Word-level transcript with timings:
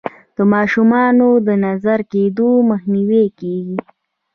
د 0.35 0.37
ماشومانو 0.53 1.27
د 1.47 1.49
نظر 1.65 1.99
کیدو 2.11 2.49
مخنیوی 2.69 3.25
کیږي. 3.39 3.77